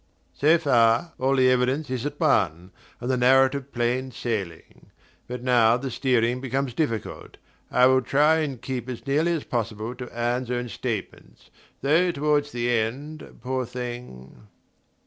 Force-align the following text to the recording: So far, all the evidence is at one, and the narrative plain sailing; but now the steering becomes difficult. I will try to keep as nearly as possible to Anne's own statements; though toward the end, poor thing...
So 0.33 0.57
far, 0.57 1.13
all 1.19 1.35
the 1.35 1.51
evidence 1.51 1.91
is 1.91 2.07
at 2.07 2.19
one, 2.19 2.71
and 2.99 3.07
the 3.11 3.17
narrative 3.17 3.71
plain 3.71 4.09
sailing; 4.09 4.89
but 5.27 5.43
now 5.43 5.77
the 5.77 5.91
steering 5.91 6.41
becomes 6.41 6.73
difficult. 6.73 7.37
I 7.69 7.85
will 7.85 8.01
try 8.01 8.43
to 8.47 8.57
keep 8.57 8.89
as 8.89 9.05
nearly 9.05 9.33
as 9.33 9.43
possible 9.43 9.93
to 9.93 10.09
Anne's 10.11 10.49
own 10.49 10.69
statements; 10.69 11.51
though 11.81 12.09
toward 12.11 12.45
the 12.45 12.71
end, 12.71 13.41
poor 13.43 13.63
thing... 13.63 14.47